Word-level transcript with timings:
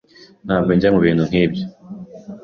Ntabwo 0.45 0.69
njya 0.75 0.89
mubintu 0.95 1.23
nkibyo. 1.29 1.63